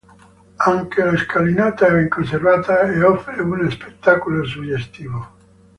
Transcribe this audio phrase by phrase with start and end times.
[0.55, 5.31] Anche la scalinata è ben conservata e offre uno spettacolo suggestivo.